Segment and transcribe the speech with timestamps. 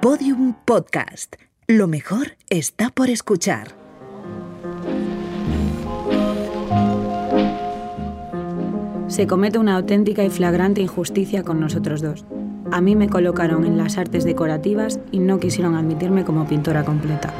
[0.00, 1.36] Podium Podcast.
[1.66, 3.76] Lo mejor está por escuchar.
[9.08, 12.24] Se comete una auténtica y flagrante injusticia con nosotros dos.
[12.72, 17.34] A mí me colocaron en las artes decorativas y no quisieron admitirme como pintora completa.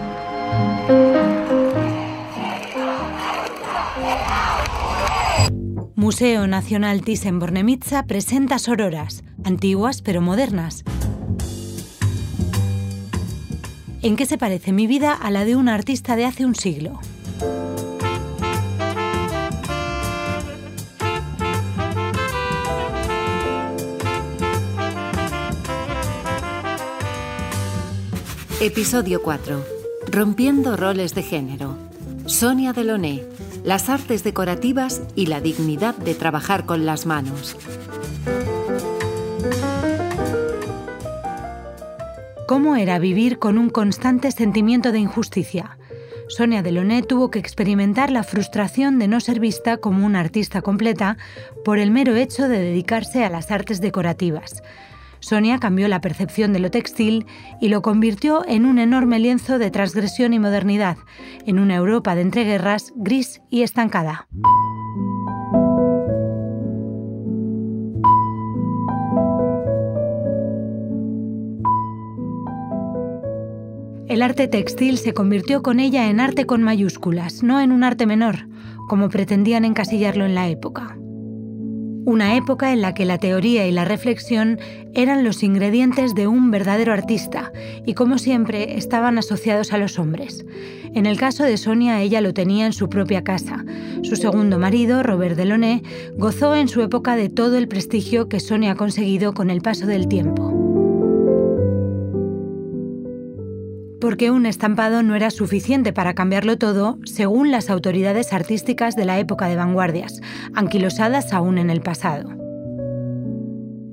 [5.94, 10.84] Museo Nacional Thyssen-Bornemisza presenta sororas, antiguas pero modernas.
[14.02, 17.00] ¿En qué se parece mi vida a la de un artista de hace un siglo?
[28.62, 29.62] Episodio 4.
[30.10, 31.76] Rompiendo roles de género.
[32.24, 33.22] Sonia Deloné.
[33.64, 37.54] Las artes decorativas y la dignidad de trabajar con las manos.
[42.50, 45.78] ¿Cómo era vivir con un constante sentimiento de injusticia?
[46.26, 51.16] Sonia Deloné tuvo que experimentar la frustración de no ser vista como una artista completa
[51.64, 54.64] por el mero hecho de dedicarse a las artes decorativas.
[55.20, 57.24] Sonia cambió la percepción de lo textil
[57.60, 60.96] y lo convirtió en un enorme lienzo de transgresión y modernidad,
[61.46, 64.26] en una Europa de entreguerras gris y estancada.
[74.10, 78.06] El arte textil se convirtió con ella en arte con mayúsculas, no en un arte
[78.06, 78.48] menor,
[78.88, 80.96] como pretendían encasillarlo en la época.
[82.06, 84.58] Una época en la que la teoría y la reflexión
[84.94, 87.52] eran los ingredientes de un verdadero artista
[87.86, 90.44] y como siempre estaban asociados a los hombres.
[90.92, 93.64] En el caso de Sonia ella lo tenía en su propia casa.
[94.02, 95.84] Su segundo marido, Robert Delaunay,
[96.16, 99.86] gozó en su época de todo el prestigio que Sonia ha conseguido con el paso
[99.86, 100.69] del tiempo.
[104.00, 109.18] Porque un estampado no era suficiente para cambiarlo todo, según las autoridades artísticas de la
[109.18, 110.20] época de vanguardias,
[110.54, 112.40] anquilosadas aún en el pasado.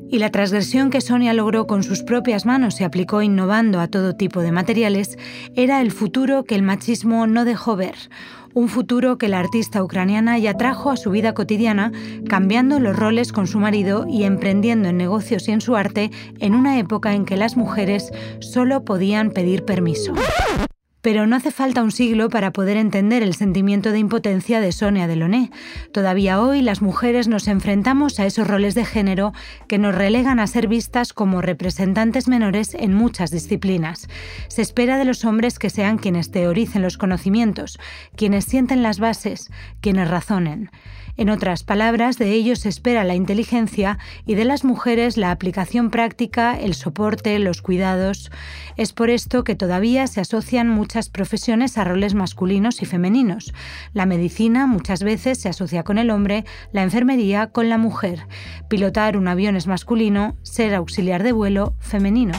[0.10, 4.16] Y la transgresión que Sonia logró con sus propias manos se aplicó innovando a todo
[4.16, 5.18] tipo de materiales
[5.54, 7.96] era el futuro que el machismo no dejó ver,
[8.58, 11.92] un futuro que la artista ucraniana ya trajo a su vida cotidiana,
[12.28, 16.10] cambiando los roles con su marido y emprendiendo en negocios y en su arte
[16.40, 20.16] en una época en que las mujeres solo podían pedir permiso.
[21.08, 25.08] Pero no hace falta un siglo para poder entender el sentimiento de impotencia de Sonia
[25.08, 25.52] Delaunay.
[25.94, 29.32] Todavía hoy las mujeres nos enfrentamos a esos roles de género
[29.70, 34.10] que nos relegan a ser vistas como representantes menores en muchas disciplinas.
[34.50, 37.80] Se espera de los hombres que sean quienes teoricen los conocimientos,
[38.18, 40.72] quienes sienten las bases, quienes razonen.
[41.18, 43.98] En otras palabras, de ellos se espera la inteligencia
[44.28, 48.32] y de las mujeres la aplicación práctica, el soporte, los cuidados.
[48.76, 53.52] Es por esto que todavía se asocian muchas profesiones a roles masculinos y femeninos.
[53.94, 58.28] La medicina muchas veces se asocia con el hombre, la enfermería con la mujer.
[58.70, 62.34] Pilotar un avión es masculino, ser auxiliar de vuelo femenino.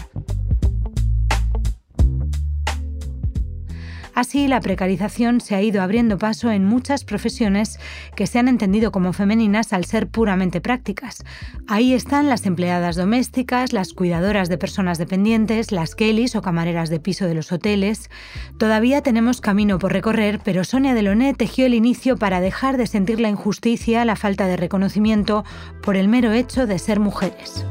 [4.18, 7.78] Así, la precarización se ha ido abriendo paso en muchas profesiones
[8.16, 11.22] que se han entendido como femeninas al ser puramente prácticas.
[11.68, 16.98] Ahí están las empleadas domésticas, las cuidadoras de personas dependientes, las kellys o camareras de
[16.98, 18.10] piso de los hoteles.
[18.58, 23.20] Todavía tenemos camino por recorrer, pero Sonia Deloné tejió el inicio para dejar de sentir
[23.20, 25.44] la injusticia, la falta de reconocimiento
[25.80, 27.64] por el mero hecho de ser mujeres.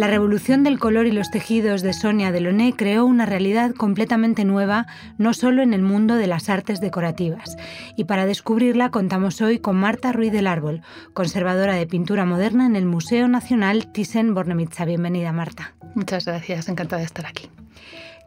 [0.00, 4.86] La revolución del color y los tejidos de Sonia Delaunay creó una realidad completamente nueva,
[5.18, 7.58] no solo en el mundo de las artes decorativas.
[7.96, 10.80] Y para descubrirla contamos hoy con Marta Ruiz del Árbol,
[11.12, 14.86] conservadora de pintura moderna en el Museo Nacional Thyssen-Bornemisza.
[14.86, 15.74] Bienvenida, Marta.
[15.94, 17.50] Muchas gracias, encantada de estar aquí.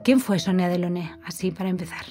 [0.04, 1.10] ¿Quién fue Sonia Delaunay?
[1.26, 2.06] Así para empezar.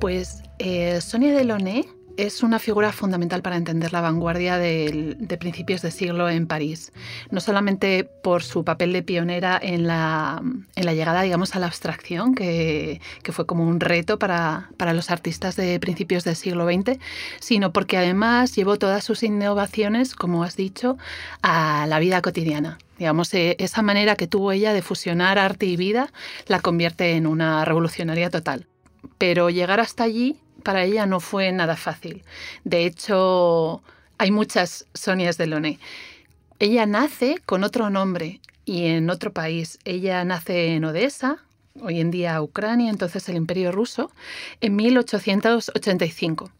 [0.00, 1.84] Pues eh, Sonia Delaunay
[2.16, 6.92] es una figura fundamental para entender la vanguardia de, principios de siglo en París,
[7.30, 10.42] no solamente por su papel de pionera en la,
[10.76, 16.24] llegada, digamos, a la abstracción, que, fue como un reto para, los artistas de principios
[16.24, 16.98] del siglo XX,
[17.40, 20.96] sino porque además llevó todas sus innovaciones, como has dicho,
[21.42, 22.78] a la vida cotidiana.
[22.98, 26.10] Digamos, eh, esa manera que tuvo ella de fusionar arte y vida
[26.46, 28.66] la convierte en una revolucionaria total.
[29.18, 32.24] Pero llegar hasta allí para ella no fue nada fácil.
[32.64, 33.84] De hecho,
[34.18, 35.78] hay muchas Sonias Delaunay.
[36.58, 39.78] Ella nace con otro nombre y en otro país.
[39.84, 41.38] Ella nace en Odessa,
[41.80, 44.10] hoy en día Ucrania, entonces el Imperio Ruso,
[44.60, 46.50] en 1885.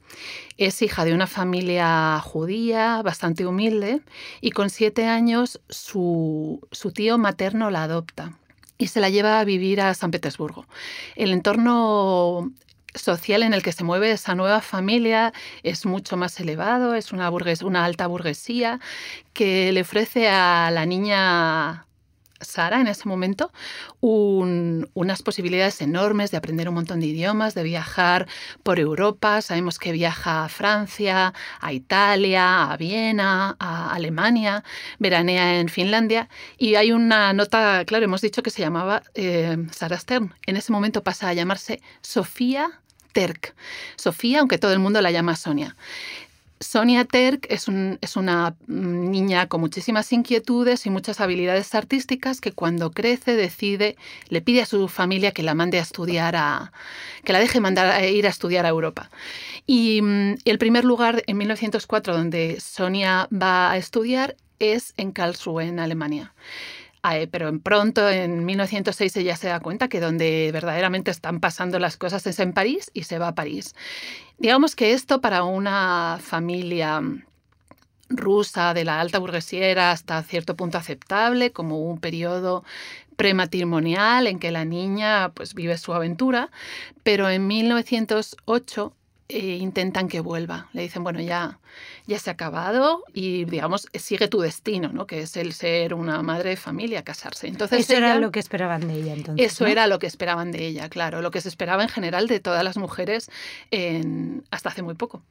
[0.56, 4.02] Es hija de una familia judía bastante humilde
[4.40, 8.38] y con siete años su, su tío materno la adopta
[8.78, 10.64] y se la lleva a vivir a San Petersburgo.
[11.16, 12.52] El entorno
[12.96, 15.32] social en el que se mueve esa nueva familia
[15.62, 18.81] es mucho más elevado, es una, una alta burguesía
[19.32, 21.87] que le ofrece a la niña
[22.40, 23.50] Sara en ese momento
[24.00, 28.28] unas posibilidades enormes de aprender un montón de idiomas, de viajar
[28.62, 29.40] por Europa.
[29.42, 34.64] Sabemos que viaja a Francia, a Italia, a Viena, a Alemania,
[34.99, 36.28] veranea en Finlandia.
[36.58, 40.34] Y hay una nota, claro, hemos dicho que se llamaba eh, Sara Stern.
[40.46, 42.81] En ese momento pasa a llamarse Sofía
[43.16, 43.54] Terk.
[43.96, 45.74] Sofía, aunque todo el mundo la llama Sonia.
[46.60, 47.66] Sonia Terk es,
[48.16, 53.96] una niña con muchísimas inquietudes y muchas habilidades artísticas que cuando crece decide,
[54.28, 56.72] le pide a su familia que la mande a estudiar a,
[57.24, 59.08] que la deje mandar a ir a estudiar a Europa.
[59.66, 65.64] Y mm, el primer lugar en 1904 donde Sonia va a estudiar es en Karlsruhe,
[65.64, 66.34] en Alemania
[67.30, 71.96] pero en pronto, en 1906, ella se da cuenta que donde verdaderamente están pasando las
[71.96, 73.74] cosas es en París y se va a París.
[74.38, 77.02] Digamos que esto para una familia
[78.08, 82.64] rusa de la alta burguesía era hasta cierto punto aceptable, como un periodo
[83.16, 86.50] prematrimonial en que la niña pues vive su aventura,
[87.02, 88.92] pero en 1908
[89.28, 90.69] eh, intentan que vuelva.
[90.73, 91.58] Le dicen, bueno, ya,
[92.06, 95.06] ya se ha acabado y, digamos, sigue tu destino, ¿no?
[95.06, 97.49] Que es el ser una madre de familia, casarse.
[97.49, 99.52] Entonces, eso era lo que esperaban de ella, entonces.
[99.52, 101.23] Eso era lo que esperaban de ella, claro.
[101.23, 103.28] Lo que se esperaba en general de todas las mujeres
[103.73, 105.23] en, hasta hace muy poco.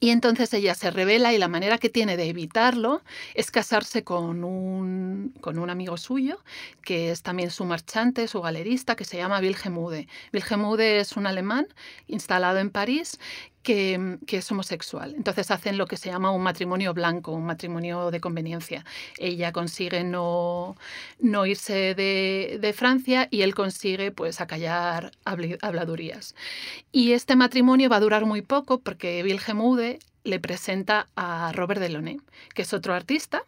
[0.00, 3.02] Y entonces ella se revela y la manera que tiene de evitarlo
[3.34, 6.38] es casarse con un, con un amigo suyo,
[6.82, 10.08] que es también su marchante, su galerista, que se llama Wilgemude.
[10.32, 11.68] Wilgemude es un alemán
[12.06, 13.18] instalado en París
[13.62, 15.14] que, es homosexual.
[15.14, 18.84] Entonces hacen lo que se llama un matrimonio blanco, un matrimonio de conveniencia.
[19.18, 20.76] Ella consigue no,
[21.18, 26.34] no irse de, Francia y él consigue pues acallar habladurías.
[26.92, 32.20] Y este matrimonio va a durar muy poco porque Wilhelmude le presenta a Robert Delaunay,
[32.54, 33.42] que es otro artista,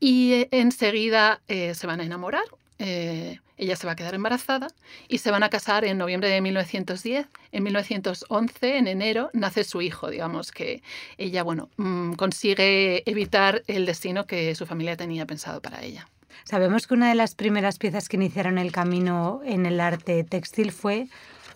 [0.00, 2.44] y eh, enseguida eh, se van a enamorar.
[2.84, 4.66] Eh, ella se va a quedar embarazada
[5.06, 7.28] y se van a casar en noviembre de 1910.
[7.52, 10.82] En 1911, en enero, nace su hijo, digamos que
[11.16, 16.08] ella, bueno, mm, consigue evitar el destino que su familia tenía pensado para ella.
[16.42, 20.72] Sabemos que una de las primeras piezas que iniciaron el camino en el arte textil
[20.72, 21.06] fue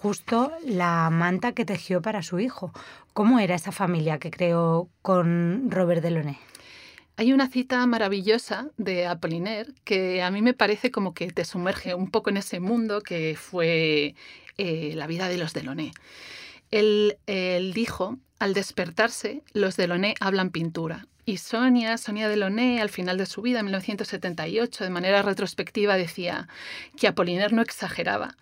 [0.00, 2.70] justo la manta que tejió para su hijo.
[3.14, 6.38] ¿Cómo era esa familia que creó con Robert Delaunay?
[7.18, 11.94] Hay una cita maravillosa de Apollinaire que a mí me parece como que te sumerge
[11.94, 14.14] un poco en ese mundo que fue
[14.58, 15.92] eh, la vida de los Delaunay.
[16.70, 21.06] Él, él, dijo, al despertarse, los Delaunay hablan pintura.
[21.24, 26.48] Y Sonia, Sonia Delaunay, al final de su vida, en 1978, de manera retrospectiva, decía
[26.98, 28.36] que Apollinaire no exageraba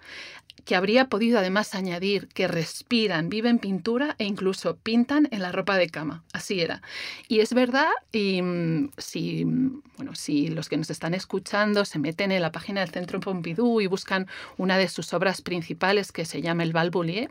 [0.64, 5.76] que habría podido además añadir que respiran, viven pintura e incluso pintan en la ropa
[5.76, 6.24] de cama.
[6.32, 6.82] Así era.
[7.28, 11.98] Y es verdad, y mm, si, mm, bueno, si los que nos están escuchando se
[11.98, 16.24] meten en la página del Centro Pompidou y buscan una de sus obras principales que
[16.24, 16.90] se llama el Bal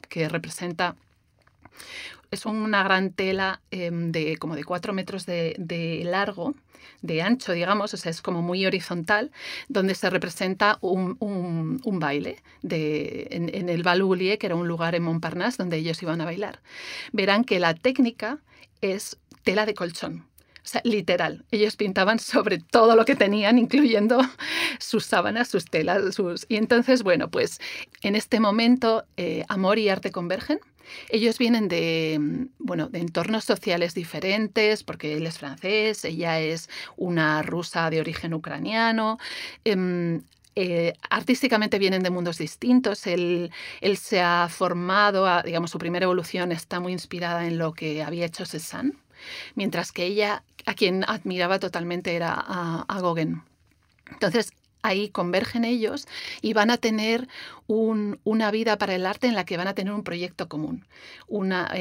[0.09, 0.95] que representa
[2.33, 6.55] es una gran tela em, de como de cuatro metros de, largo,
[7.01, 9.31] de ancho, digamos, o sea, es como muy horizontal,
[9.69, 11.17] donde se representa un,
[11.99, 16.25] baile de, en, el Balboulier, que era un lugar en Montparnasse donde ellos iban a
[16.25, 16.59] bailar.
[17.11, 18.39] Verán que la técnica
[18.81, 20.25] es tela de colchón.
[20.63, 21.43] O sea, literal.
[21.51, 24.19] Ellos pintaban sobre todo lo que tenían, incluyendo
[24.79, 26.45] sus sábanas, sus telas, sus...
[26.47, 27.59] Y entonces, bueno, pues
[28.01, 30.59] en este momento eh, amor y arte convergen
[31.09, 36.69] ellos vienen de, mm, bueno, de entornos sociales diferentes, porque él es francés, ella es
[36.97, 39.17] una rusa de origen ucraniano.
[39.63, 40.21] Em,
[40.55, 43.07] eh, artísticamente vienen de mundos distintos.
[43.07, 43.51] Él,
[43.81, 48.25] él se ha formado, digamos, su primera evolución está muy inspirada en lo que había
[48.25, 48.93] hecho Cézanne,
[49.55, 53.45] mientras que ella, a quien admiraba totalmente, era a, a.
[54.11, 54.51] Entonces,
[54.81, 56.07] ahí convergen ellos
[56.41, 57.27] y van a tener
[57.67, 60.85] una vida para el arte en la que van a tener un proyecto común.
[61.27, 61.71] Una,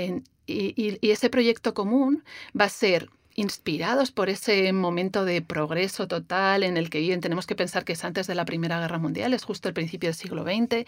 [0.46, 2.24] y, ese proyecto común
[2.58, 7.20] va a ser inspirados por ese momento de progreso total en el que viven.
[7.20, 10.08] Tenemos que pensar que es antes de la Primera Guerra Mundial, es justo el principio
[10.08, 10.86] del siglo XX.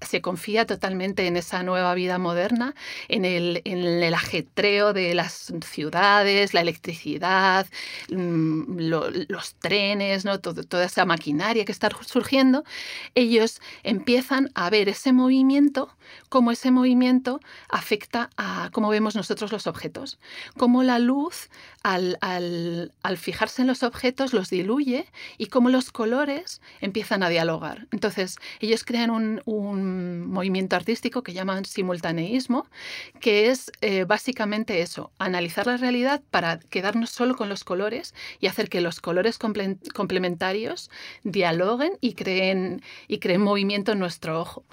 [0.00, 2.74] Se confía totalmente en esa nueva vida moderna,
[3.08, 7.66] en el, en el ajetreo de las ciudades, la electricidad,
[8.10, 8.78] mm,
[9.28, 10.40] los trenes, ¿no?
[10.40, 12.64] toda esa maquinaria que está surgiendo.
[13.14, 15.94] Ellos empiezan a ver ese movimiento,
[16.28, 20.18] cómo ese movimiento afecta a cómo vemos nosotros los objetos,
[20.56, 21.50] cómo la luz
[21.84, 27.86] al, fijarse en los objetos los diluye y cómo los colores empiezan a dialogar.
[27.92, 32.66] Entonces, ellos crean un, movimiento artístico que llaman simultaneísmo,
[33.20, 38.46] que es eh, básicamente eso, analizar la realidad para quedarnos solo con los colores y
[38.46, 40.90] hacer que los colores complementarios
[41.22, 44.64] dialoguen y creen, y creen movimiento en nuestro ojo.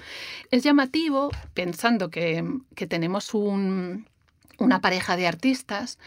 [0.49, 2.45] Es llamativo pensando que,
[2.87, 5.99] tenemos una pareja de artistas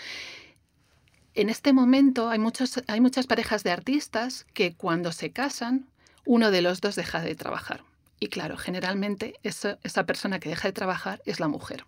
[1.34, 5.86] en este momento hay, muchos, hay muchas parejas de artistas que cuando se casan,
[6.24, 7.82] uno de los dos deja de trabajar.
[8.20, 9.76] Y claro, generalmente esa,
[10.06, 11.84] persona que deja de trabajar es la mujer.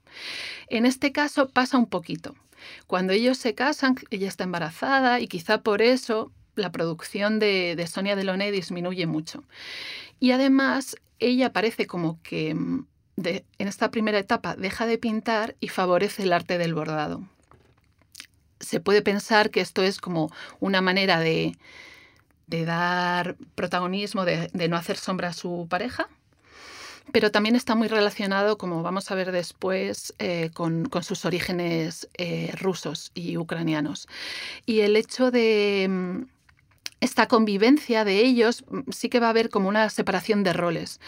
[0.68, 2.34] En este caso pasa un poquito.
[2.86, 7.86] Cuando ellos se casan, ella está embarazada y quizá por eso la producción de, de
[7.86, 9.44] Sonia Delaunay disminuye mucho.
[10.18, 12.86] Y además, ella parece como que mm,
[13.16, 17.22] en esta primera etapa deja de pintar y favorece el arte del bordado
[18.60, 21.56] se puede pensar que esto es como una manera de,
[22.46, 26.08] dar protagonismo, de, no hacer sombra a su pareja,
[27.12, 32.52] pero también está muy relacionado, como vamos a ver después, eh, con, sus orígenes eh,
[32.58, 34.08] rusos y ucranianos.
[34.64, 36.22] Y el hecho de mm,
[37.00, 41.00] esta convivencia de ellos mm, sí que va a haber como una separación de roles.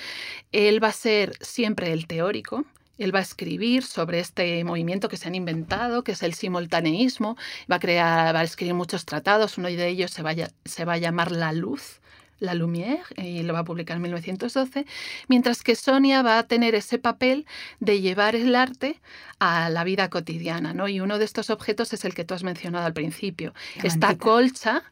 [0.53, 2.65] Él va a ser siempre el teórico,
[2.99, 7.37] él va a escribir sobre este movimiento que se han inventado, que es el simultaneísmo.
[7.71, 9.57] Va a, crear, va a escribir muchos tratados.
[9.57, 12.01] Uno de ellos se va, a, se va a llamar La Luz,
[12.41, 14.87] la Lumière, y lo va a publicar en 1912,
[15.29, 17.47] mientras que Sonia va a tener ese papel
[17.81, 19.01] de llevar el arte
[19.41, 20.89] a la vida cotidiana, ¿no?
[20.89, 24.85] Y uno de estos objetos es el que tú has mencionado al principio, esta colcha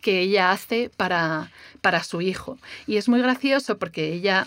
[0.00, 1.50] que ella hace para,
[1.80, 2.58] para su hijo.
[2.86, 4.46] Y es muy gracioso porque ella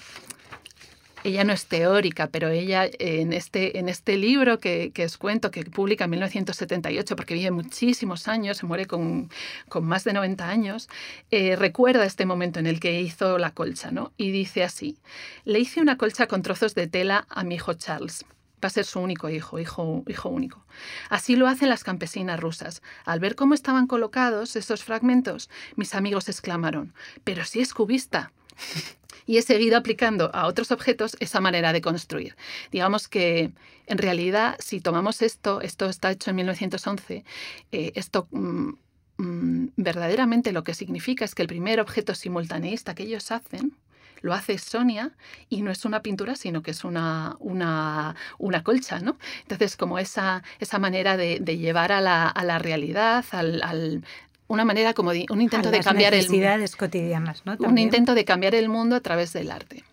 [1.25, 5.49] ella no es teórica, pero ella en este, en este libro que, que os cuento,
[5.49, 9.31] que publica en 1978, porque vive muchísimos años, se muere con,
[9.67, 10.87] con más de 90 años,
[11.31, 14.13] eh, recuerda este momento en el que hizo la colcha, ¿no?
[14.17, 14.97] Y dice así,
[15.45, 18.23] le hice una colcha con trozos de tela a mi hijo Charles
[18.63, 20.65] va a ser su único hijo, hijo, hijo único.
[21.09, 22.81] Así lo hacen las campesinas rusas.
[23.03, 28.31] Al ver cómo estaban colocados esos fragmentos, mis amigos exclamaron, pero si es cubista
[29.25, 32.35] y he seguido aplicando a otros objetos esa manera de construir.
[32.71, 33.51] Digamos que
[33.87, 37.23] en realidad, si tomamos esto, esto está hecho en 1911,
[37.71, 38.69] eh, esto mm,
[39.17, 43.77] mm, verdaderamente lo que significa es que el primer objeto simultaneista que ellos hacen,
[44.21, 45.11] lo hace Sonia
[45.49, 49.17] y no es una pintura, sino que es una, una, una colcha, ¿no?
[49.41, 54.03] Entonces, como esa, esa manera de, llevar a la, a la realidad, al,
[54.47, 57.55] una manera como un intento de cambiar necesidades el cotidianas, ¿no?
[57.59, 59.83] Un intento de cambiar el mundo a través del arte.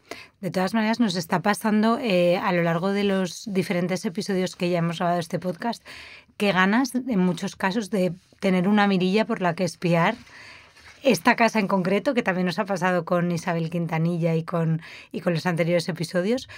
[0.41, 4.69] De todas maneras, nos está pasando eh, a lo largo de los diferentes episodios que
[4.69, 5.83] ya hemos grabado este podcast,
[6.37, 10.17] que ganas, en muchos casos, de tener una mirilla por la que espiar
[11.03, 15.21] esta casa en concreto, que también nos ha pasado con Isabel Quintanilla y con, y
[15.21, 16.49] con los anteriores episodios,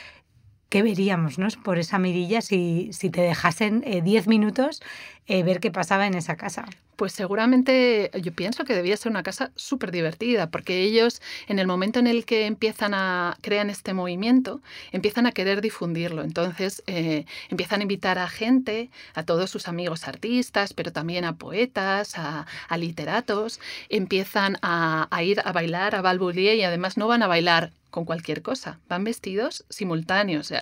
[0.68, 1.48] ¿qué veríamos ¿no?
[1.62, 4.82] por esa mirilla si, si te dejasen 10 eh, minutos
[5.26, 6.66] eh, ver qué pasaba en esa casa?
[6.96, 11.66] Pues seguramente yo pienso que debía ser una casa súper divertida, porque ellos en el
[11.66, 14.60] momento en el que empiezan a crean este movimiento,
[14.92, 16.22] empiezan a querer difundirlo.
[16.22, 21.36] Entonces eh, empiezan a invitar a gente, a todos sus amigos artistas, pero también a
[21.36, 27.26] poetas, a, literatos, empiezan a, ir a bailar a Balboulier y además no van a
[27.26, 28.80] bailar con cualquier cosa.
[28.88, 30.52] Van vestidos simultáneos.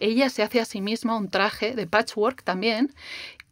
[0.00, 2.92] ella se hace a sí misma un traje de patchwork también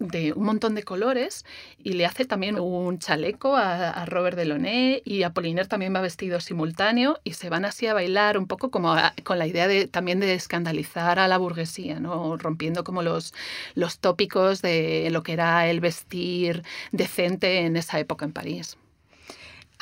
[0.01, 1.45] de un montón de colores
[1.79, 7.21] y le hace también un chaleco a, Robert Delaunay y Apollinaire también va vestido simultáneo
[7.23, 10.35] y se van así a bailar un poco como con la idea de también de
[10.35, 12.37] escandalizar a la burguesía, ¿no?
[12.37, 13.35] rompiendo como los,
[13.77, 18.77] los tópicos de lo que era el vestir decente en esa época en París.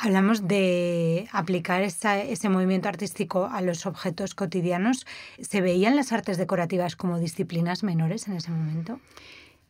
[0.03, 5.05] Hablamos de aplicar ese movimiento artístico a los objetos cotidianos.
[5.39, 8.99] ¿Se veían las artes decorativas como disciplinas menores en ese momento?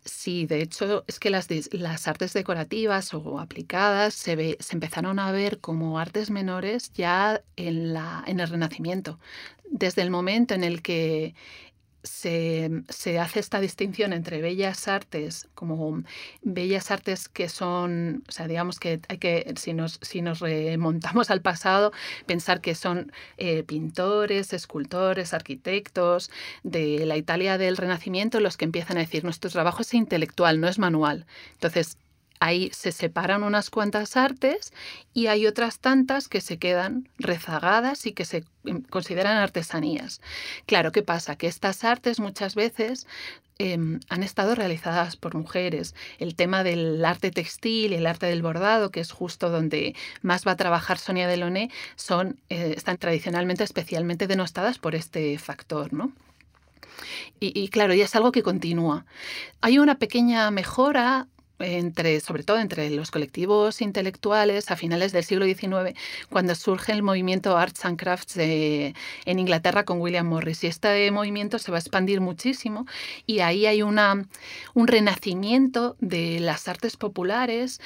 [0.05, 5.19] Sí, de hecho es que las, las artes decorativas o aplicadas se, ve, se, empezaron
[5.19, 9.19] a ver como artes menores ya en, la, en el Renacimiento.
[9.69, 11.35] Desde el momento en el que
[12.03, 12.83] se,
[13.19, 16.03] hace esta distinción entre bellas artes, como
[16.41, 21.29] bellas artes que son, o sea, digamos que hay que, si nos, si nos remontamos
[21.29, 21.91] al pasado,
[22.25, 26.31] pensar que son eh, pintores, escultores, arquitectos
[26.63, 30.67] de la Italia del Renacimiento los que empiezan a decir, nuestro trabajo es intelectual, no
[30.67, 31.25] es manual.
[31.53, 31.97] Entonces,
[32.43, 34.73] Ahí se separan unas cuantas artes
[35.13, 40.21] y hay otras tantas que se quedan rezagadas y que se em, consideran artesanías.
[40.65, 41.35] Claro, ¿qué pasa?
[41.35, 43.05] Que estas artes muchas veces
[43.59, 45.93] em, han estado realizadas por mujeres.
[46.17, 50.43] El tema del arte textil y el arte del bordado, que es justo donde más
[50.47, 56.11] va a trabajar Sonia Delaunay, son, eh, están tradicionalmente especialmente denostadas por este factor, ¿no?
[57.39, 59.05] Y, y, claro, ya es algo que continúa.
[59.61, 61.27] Hay una pequeña mejora
[62.21, 65.97] sobre todo entre los colectivos intelectuales a finales del siglo XIX,
[66.29, 68.93] cuando surge el movimiento Arts and Crafts en
[69.25, 70.63] Inglaterra con William Morris.
[70.63, 72.85] Y este movimiento se va a expandir muchísimo
[73.25, 74.25] y ahí hay una,
[74.73, 77.79] un renacimiento de las artes populares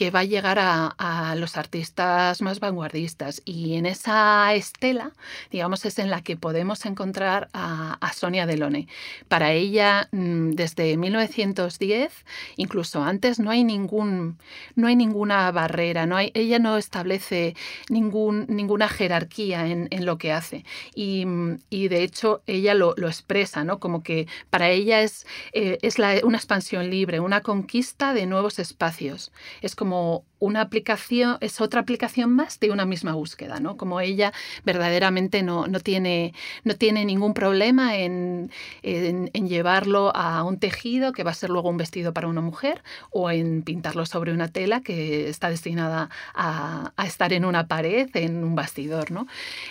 [0.00, 3.42] que va a llegar a, los artistas más vanguardistas.
[3.44, 5.12] Y en esa estela,
[5.50, 8.88] digamos, es en la que podemos encontrar a, Sonia Delone.
[9.28, 12.24] Para ella, mm, desde 1910,
[12.56, 14.38] incluso antes, no hay, ningún,
[14.74, 17.54] no hay ninguna barrera, no hay, ella no establece
[17.88, 20.64] ningún, ninguna jerarquía en, lo que hace.
[20.94, 21.26] Y,
[21.70, 23.78] de hecho, ella lo, expresa, ¿no?
[23.78, 29.32] Como que para ella es, eh, es una expansión libre, una conquista de nuevos espacios.
[29.60, 33.76] Es como una aplicación, es otra aplicación más de una misma búsqueda, ¿no?
[33.76, 34.32] Como ella
[34.64, 38.50] verdaderamente no, no, tiene, no tiene ningún problema en,
[38.82, 43.30] llevarlo a un tejido que va a ser luego un vestido para una mujer o
[43.30, 48.54] en pintarlo sobre una tela que está destinada a, estar en una pared, en un
[48.54, 49.26] bastidor, ¿no?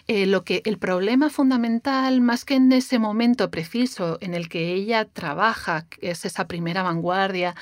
[0.08, 4.74] Eh, lo que, el problema fundamental, más que en ese momento preciso en el que
[4.74, 7.56] ella trabaja, es esa primera vanguardia,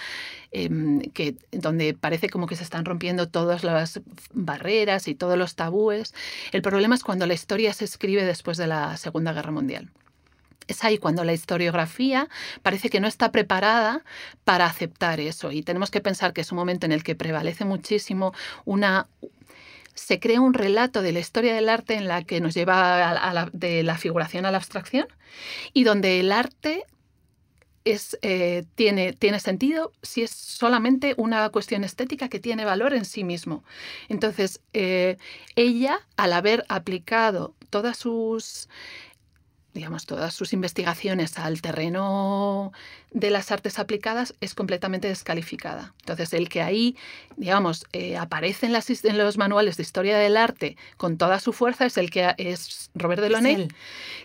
[0.59, 4.01] Em, que, donde parece como que se están rompiendo todas las
[4.33, 6.15] barreras y todos los tabúes.
[6.51, 9.91] El problema es cuando la historia se escribe después de la Segunda Guerra Mundial.
[10.67, 12.27] Es ahí cuando la historiografía
[12.63, 14.03] parece que no está preparada
[14.45, 17.63] para aceptar eso y tenemos que pensar que es un momento en el que prevalece
[17.63, 18.33] muchísimo
[18.65, 19.07] una
[19.93, 23.83] se crea un relato de la historia del arte en la que nos lleva de
[23.83, 25.07] la figuración a la abstracción
[25.73, 26.85] y donde el arte
[28.22, 33.24] eh, tiene, tiene sentido si es solamente una cuestión estética que tiene valor en sí
[33.24, 33.64] mismo.
[34.09, 35.18] Entonces, eh,
[35.55, 38.70] ella, al haber aplicado todas sus
[39.77, 42.72] digamos, todas sus investigaciones al terreno
[43.11, 45.94] de las artes aplicadas es completamente descalificada.
[46.00, 46.98] Entonces, el que ahí,
[47.35, 51.53] digamos, eh, aparece en, las, en, los manuales de historia del arte con toda su
[51.53, 53.68] fuerza es el que es Robert Delaunay,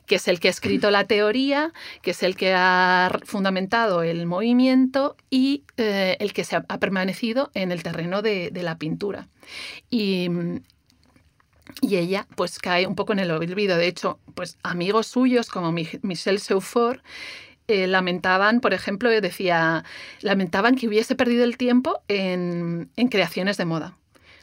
[0.06, 4.24] que es el que ha escrito la teoría, que es el que ha fundamentado el
[4.24, 9.28] movimiento y eh, el que se ha, permanecido en el terreno de, de la pintura.
[9.90, 10.30] Y,
[11.80, 13.76] y ella pues cae un poco en el olvido.
[13.76, 17.02] De hecho, pues amigos suyos como Michel Seufort
[17.68, 19.84] eh, lamentaban, por ejemplo, decía,
[20.20, 23.96] lamentaban que hubiese perdido el tiempo en, creaciones de moda.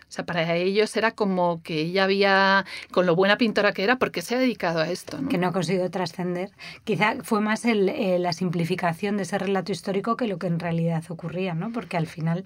[0.08, 4.00] O sea, para ellos era como que ella había, con lo buena pintora que era,
[4.00, 5.20] porque se ha dedicado a esto.
[5.30, 6.50] Que no ha conseguido trascender.
[6.84, 11.04] Quizá fue más eh, la simplificación de ese relato histórico que lo que en realidad
[11.10, 11.72] ocurría, ¿no?
[11.72, 12.46] Porque al final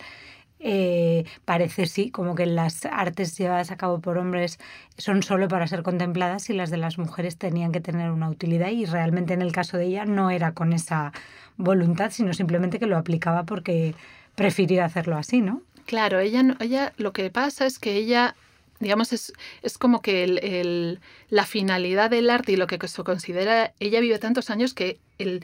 [0.65, 4.59] eh, parece sí, como que las artes llevadas a cabo por hombres
[4.97, 8.69] son solo para ser contempladas y las de las mujeres tenían que tener una utilidad
[8.69, 11.11] y realmente en el caso de ella no era con esa
[11.57, 13.93] voluntad, sino simplemente que lo aplicaba porque
[14.35, 15.61] prefirió hacerlo así, ¿no?
[15.85, 18.35] Claro, ella, ella lo que pasa es que ella
[18.79, 20.99] digamos, es, es como que el,
[21.29, 25.43] la finalidad del arte y lo que se considera, ella vive tantos años que el,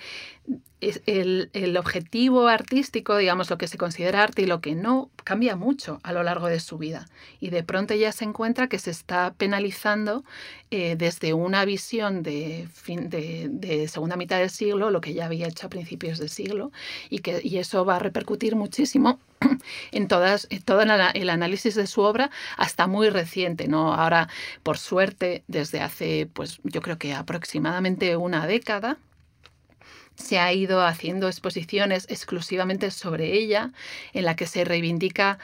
[0.82, 5.56] el, el, objetivo artístico, digamos, lo que se considera arte y lo que no, cambia
[5.56, 7.08] mucho a lo largo de su vida.
[7.40, 10.24] Y de pronto ella se encuentra que se está penalizando
[10.72, 15.48] eh, desde una visión de, fin, de, segunda mitad del siglo, lo que ya había
[15.48, 16.72] hecho a principios del siglo,
[17.10, 19.20] y, que, y eso va a repercutir muchísimo
[19.92, 23.68] en, todas, en todo el análisis de su obra hasta muy reciente.
[23.68, 23.94] ¿no?
[23.94, 24.30] Ahora,
[24.64, 28.98] por suerte, desde hace, pues yo creo que aproximadamente una década,
[30.20, 33.72] se ha ido haciendo exposiciones exclusivamente sobre ella,
[34.14, 35.40] en la que se reivindica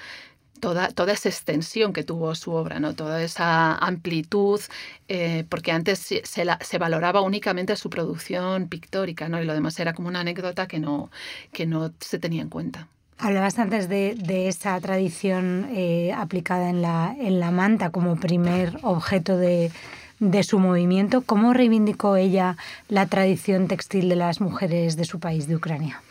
[0.62, 2.96] Toda, toda, esa extensión que tuvo su obra, ¿no?
[2.96, 4.62] toda esa amplitud,
[5.10, 9.40] eh, porque antes se, se, valoraba únicamente su producción pictórica ¿no?
[9.42, 11.12] y lo demás era como una anécdota que no,
[11.52, 12.88] que no se tenía en cuenta.
[13.18, 18.78] Hablabas antes de, de esa tradición eh, aplicada en la, en la manta como primer
[18.82, 19.72] objeto de,
[20.20, 21.22] de su movimiento.
[21.22, 26.02] ¿Cómo reivindicó ella la tradición textil de las mujeres de su país, de Ucrania?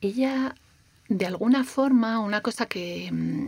[0.00, 0.54] Ella,
[1.08, 3.46] de alguna forma, una cosa que, mm,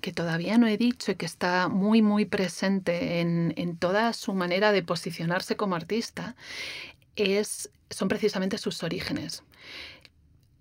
[0.00, 4.34] que todavía no he dicho y que está muy, muy presente en, en toda su
[4.34, 6.36] manera de posicionarse como artista,
[7.16, 9.42] es, son precisamente sus orígenes.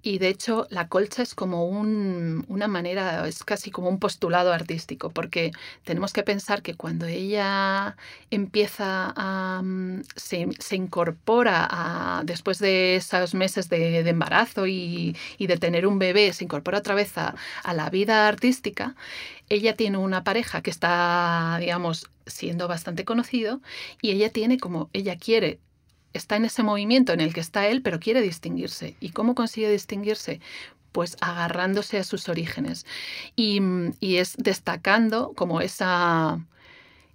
[0.02, 5.10] Y de hecho la colcha es como una manera, es casi como un postulado artístico,
[5.10, 5.52] porque
[5.84, 7.98] tenemos que pensar que cuando ella
[8.30, 15.88] empieza a, mm, se, incorpora a, después de esos meses de, embarazo y, de tener
[15.88, 18.96] un bebé, se incorpora otra vez a, a la vida artística,
[19.50, 23.62] ella tiene una pareja que está, digamos, siendo bastante conocido
[24.02, 25.60] y ella tiene como, ella quiere
[26.14, 28.96] está en ese movimiento en el que está él, pero quiere distinguirse.
[29.00, 30.40] ¿Y cómo consigue distinguirse?
[30.92, 32.86] Pues agarrándose a sus orígenes.
[33.36, 33.62] Y,
[34.02, 36.40] es destacando como esa,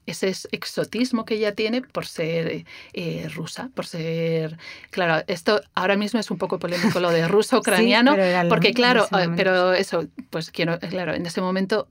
[0.06, 4.58] ese exotismo que ella tiene por ser eh, rusa, por ser...
[4.90, 8.14] Claro, esto ahora mismo es un poco polémico lo de ruso-ucraniano,
[8.48, 11.88] porque claro, eh, pero eso, pues quiero, claro, en ese momento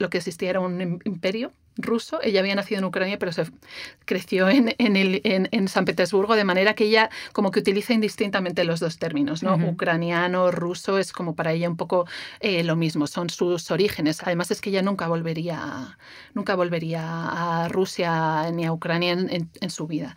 [0.00, 2.20] lo que existía era un imperio ruso.
[2.22, 3.44] Ella había nacido en Ucrania, pero se
[4.04, 8.98] creció en, en, San Petersburgo, de manera que ella como que utiliza indistintamente los dos
[8.98, 9.56] términos, ¿no?
[9.56, 12.06] Ucraniano, ruso, es como para ella un poco
[12.40, 14.22] eh, lo mismo, son sus orígenes.
[14.22, 15.98] Además es que ella nunca volvería,
[16.34, 20.16] nunca volvería a Rusia ni a Ucrania en, su vida.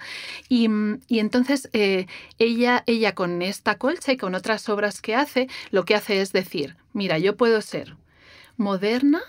[0.49, 0.69] Y,
[1.09, 2.07] entonces eh,
[2.39, 6.31] ella, ella con esta colcha y con otras obras que hace, lo que hace es
[6.31, 7.95] decir, mira, yo puedo ser
[8.57, 9.21] moderna,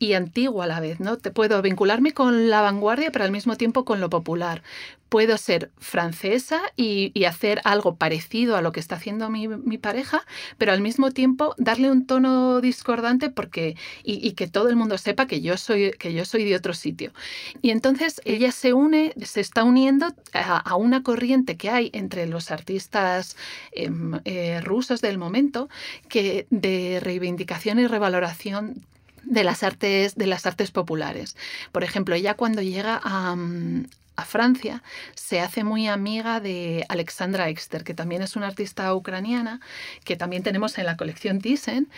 [0.00, 1.18] y antigua a la vez, ¿no?
[1.18, 4.62] Te puedo vincularme con la vanguardia, pero al mismo tiempo con lo popular.
[5.10, 10.24] Puedo ser francesa y, hacer algo parecido a lo que está haciendo mi, pareja,
[10.56, 15.26] pero al mismo tiempo darle un tono discordante porque, y, que todo el mundo sepa
[15.26, 17.12] que yo, soy, que yo soy de otro sitio.
[17.60, 22.50] Y entonces ella se une, se está uniendo a, una corriente que hay entre los
[22.50, 23.36] artistas
[23.72, 25.68] em, eh, rusos del momento
[26.08, 28.86] que de reivindicación y revaloración
[29.30, 31.36] de las artes, de las artes populares.
[31.72, 33.84] Por ejemplo, ella cuando llega a, mm,
[34.24, 34.82] Francia
[35.14, 39.60] se hace muy amiga de Alexandra Exter, que también es una artista ucraniana,
[40.04, 41.88] que también tenemos en la colección Thyssen,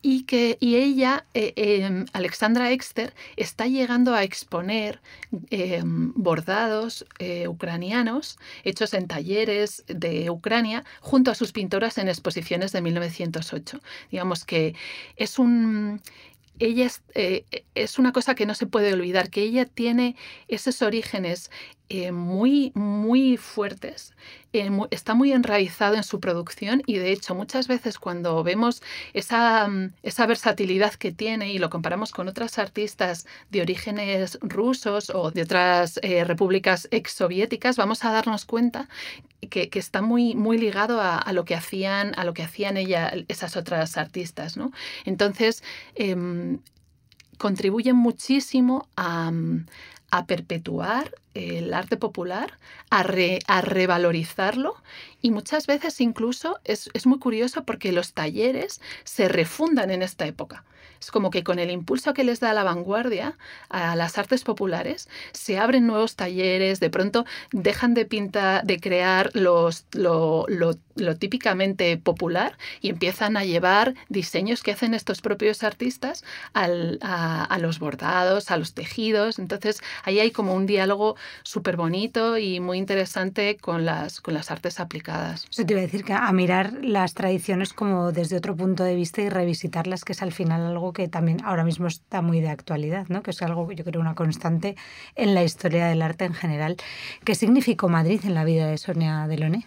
[0.00, 5.00] y que y ella, eh, em, Alexandra Exter, está llegando a exponer
[5.50, 12.72] em, bordados eh, ucranianos hechos en talleres de Ucrania junto a sus pintoras en exposiciones
[12.72, 13.80] de 1908.
[14.10, 14.74] Digamos que
[15.16, 16.00] es un
[16.58, 20.16] ella eh, es, una cosa que no se puede olvidar, que ella tiene
[20.48, 21.50] esos orígenes
[21.94, 24.14] eh, muy, muy fuertes,
[24.54, 29.68] eh, está muy enraizado en su producción y de hecho muchas veces cuando vemos esa,
[29.68, 35.32] mm, esa versatilidad que tiene y lo comparamos con otras artistas de orígenes rusos o
[35.32, 38.88] de otras eh, repúblicas exsoviéticas, vamos a darnos cuenta
[39.50, 43.54] que, está muy, muy ligado a, lo que hacían, a lo que hacían ella, esas
[43.58, 44.56] otras artistas.
[44.56, 44.72] ¿no?
[45.04, 45.62] Entonces,
[45.94, 46.60] em,
[47.36, 49.66] contribuyen muchísimo a, mm,
[50.12, 52.58] a perpetuar el arte popular,
[52.90, 54.76] a, revalorizarlo
[55.22, 60.26] y muchas veces incluso es, es, muy curioso porque los talleres se refundan en esta
[60.26, 60.64] época.
[61.02, 63.36] Es como que con el impulso que les da la vanguardia
[63.68, 69.30] a las artes populares, se abren nuevos talleres, de pronto dejan de pintar, de crear
[69.34, 70.46] los, lo,
[71.18, 76.22] típicamente popular y empiezan a llevar diseños que hacen estos propios artistas
[76.54, 76.68] a,
[77.58, 79.40] los bordados, a los tejidos.
[79.40, 84.52] Entonces ahí hay como un diálogo súper bonito y muy interesante con las, con las
[84.52, 85.46] artes aplicadas.
[85.50, 88.94] Eso te iba a decir que a mirar las tradiciones como desde otro punto de
[88.94, 92.48] vista y revisitarlas, que es al final algo que también ahora mismo está muy de
[92.48, 93.22] actualidad, ¿no?
[93.22, 94.76] que es algo que yo creo una constante
[95.14, 96.76] en la historia del arte en general.
[97.24, 99.64] ¿Qué significó Madrid en la vida de Sonia Delaunay?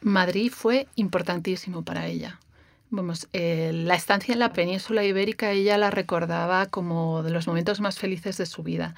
[0.00, 2.38] Madrid fue importantísimo para ella.
[2.90, 7.80] Vamos, eh, la estancia en la península ibérica ella la recordaba como de los momentos
[7.80, 8.94] más felices de su vida.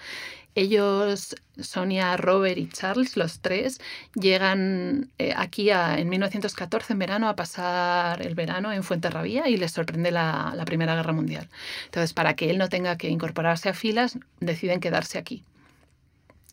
[0.55, 3.81] Ellos, Sonia, Robert y Charles, los tres,
[4.15, 9.73] llegan eh, aquí en 1914, en verano, a pasar el verano en Fuenterrabía y les
[9.73, 11.49] sorprende la, la Primera Guerra Mundial.
[11.87, 15.45] Entonces, para que él no tenga que incorporarse a filas, deciden quedarse aquí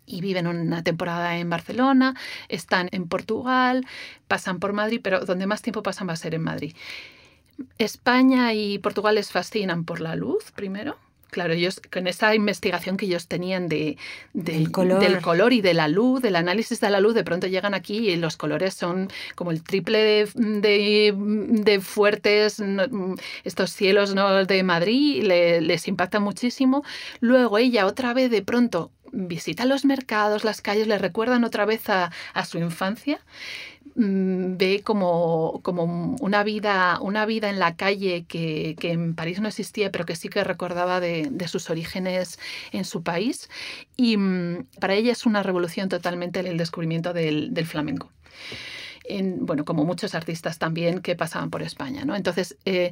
[0.05, 2.15] y viven una temporada en Barcelona,
[2.47, 3.85] están en Portugal,
[4.27, 6.75] pasan por Madrid, pero donde más tiempo pasan va a ser en Madrid.
[7.77, 10.97] España y Portugal les fascinan por la luz, primero.
[11.35, 13.97] Claro, ellos con esa investigación que ellos tenían de,
[14.33, 15.51] del, color.
[15.51, 18.37] y de la luz, del análisis de la luz, de pronto llegan aquí y los
[18.37, 22.63] colores son como el triple de, fuertes,
[23.43, 24.45] estos cielos ¿no?
[24.45, 26.85] de Madrid, les impacta muchísimo.
[27.19, 31.89] Luego ella otra vez de pronto visita los mercados, las calles, le recuerdan otra vez
[31.89, 32.11] a,
[32.45, 33.19] su infancia
[33.95, 39.47] mm, ve como, como, una, vida, una vida en la calle que, en París no
[39.47, 42.39] existía, pero que sí que recordaba de, sus orígenes
[42.71, 43.49] en su país.
[43.97, 48.09] Y mm, para ella es una revolución totalmente el descubrimiento del, del flamenco
[49.39, 52.15] bueno, como muchos artistas también que pasaban por España, ¿no?
[52.15, 52.91] Entonces, eh,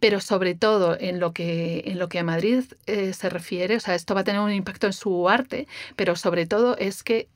[0.00, 3.80] pero sobre todo en lo que, en lo que a Madrid eh, se refiere, o
[3.80, 7.28] sea, esto va a tener un impacto en su arte, pero sobre todo es que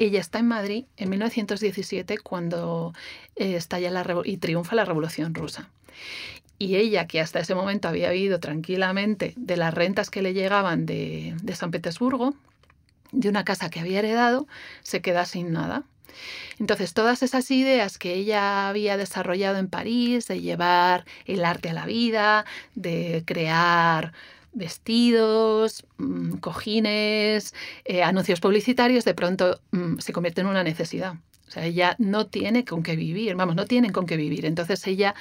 [0.00, 2.94] ella está en Madrid en 1917 cuando
[3.36, 5.68] eh, estalla la y triunfa la Revolución Rusa.
[6.58, 10.86] Y ella, que hasta ese momento había vivido tranquilamente de las rentas que le llegaban
[10.86, 12.34] de, de San Petersburgo,
[13.12, 14.46] de una casa que había heredado,
[14.82, 15.84] se queda sin nada.
[16.58, 21.74] Entonces, todas esas ideas que ella había desarrollado en París, de llevar el arte a
[21.74, 24.12] la vida, de crear
[24.52, 31.14] vestidos, mm, cojines, eh, anuncios publicitarios, de pronto mm, se convierte en una necesidad.
[31.48, 34.46] O sea, ella no tiene con qué vivir, vamos, no tienen con qué vivir.
[34.46, 35.14] Entonces ella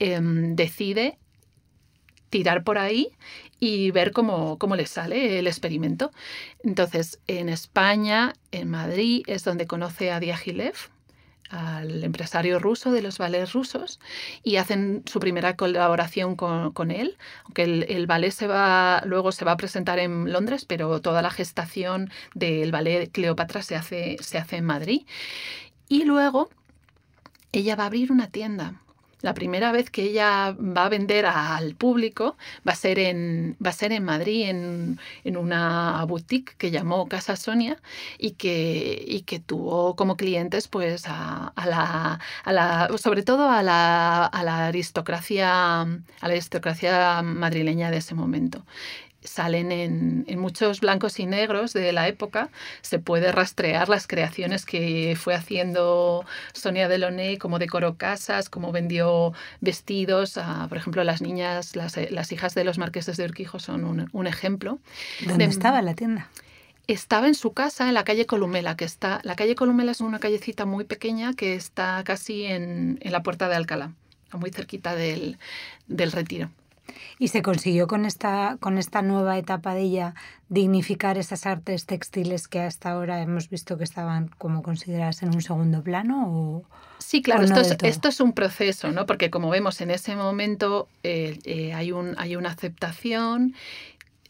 [0.00, 1.18] em, decide
[2.30, 3.10] tirar por ahí
[3.60, 6.10] y ver cómo, cómo les sale el experimento.
[6.62, 10.74] Entonces, en España, en Madrid, es donde conoce a Diaghilev,
[11.50, 14.00] al empresario ruso de los ballets rusos
[14.42, 19.52] y hacen su primera colaboración con, él, aunque el, ballet se va, luego se va
[19.52, 24.56] a presentar en Londres, pero toda la gestación del ballet Cleopatra se hace, se hace
[24.56, 25.02] en Madrid.
[25.88, 26.50] Y luego
[27.52, 28.82] ella va a abrir una tienda
[29.20, 33.70] la primera vez que ella va a vender al público va a ser en, va
[33.70, 34.98] a ser en Madrid, en,
[35.36, 37.78] una boutique que llamó Casa Sonia
[38.18, 43.62] y que, y que tuvo como clientes pues a, la, a la, sobre todo a
[43.62, 48.64] la, a la aristocracia, a la aristocracia madrileña de ese momento
[49.28, 52.48] salen en, muchos blancos y negros de la época,
[52.80, 59.32] se puede rastrear las creaciones que fue haciendo Sonia Delaunay, cómo decoró casas, cómo vendió
[59.60, 60.38] vestidos.
[60.68, 64.78] por ejemplo, las niñas, las, hijas de los marqueses de Urquijo son un, ejemplo.
[65.26, 66.28] ¿Dónde estaba la tienda?
[66.86, 69.20] Estaba en su casa en la calle Columela, que está.
[69.22, 73.56] La calle Columela es una callecita muy pequeña que está casi en, la puerta de
[73.56, 73.92] Alcalá,
[74.32, 75.38] muy cerquita del
[75.88, 76.50] retiro.
[77.18, 80.14] Y se consiguió con esta, con esta nueva etapa de ella
[80.48, 85.42] dignificar esas artes textiles que hasta ahora hemos visto que estaban como consideradas en un
[85.42, 86.24] segundo plano.
[86.28, 86.64] ¿o,
[86.98, 89.06] sí, claro, esto, es, esto, es, un proceso, ¿no?
[89.06, 93.54] Porque como vemos en ese momento eh, eh, hay, un, hay una aceptación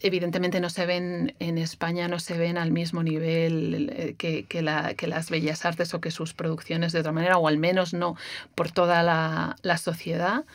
[0.01, 4.61] evidentemente no se ven en España, no se ven al mismo nivel eh, que, que,
[4.61, 7.93] la, que, las bellas artes o que sus producciones de otra manera, o al menos
[7.93, 8.15] no
[8.55, 10.45] por toda la, la sociedad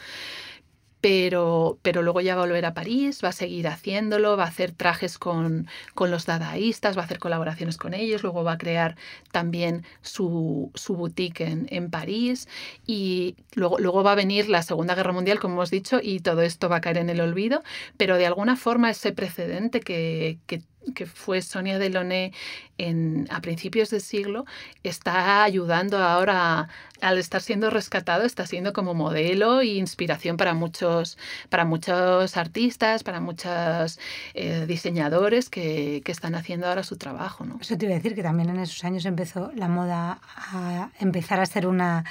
[1.05, 4.47] pero, pero luego ya va a volver a París, va a seguir haciéndolo, va a
[4.47, 8.57] hacer trajes con, con los dadaístas, va a hacer colaboraciones con ellos, luego va a
[8.57, 8.97] crear
[9.31, 12.49] también su, su boutique en, en, París
[12.87, 16.40] y luego, luego va a venir la Segunda Guerra Mundial, como hemos dicho, y todo
[16.40, 17.62] esto va a caer en el olvido,
[17.99, 20.62] pero de alguna forma ese precedente que, que
[20.94, 22.33] que fue Sonia Delaunay
[22.79, 24.44] en, a principios del siglo,
[24.83, 26.68] está ayudando ahora,
[27.01, 31.16] al estar siendo rescatado, está siendo como modelo e inspiración para muchos,
[31.49, 33.99] para muchos artistas, para muchos
[34.35, 37.44] eh, diseñadores que, que, están haciendo ahora su trabajo.
[37.44, 37.59] ¿no?
[37.61, 41.40] Eso te iba a decir que también en esos años empezó la moda a empezar
[41.40, 42.05] a ser una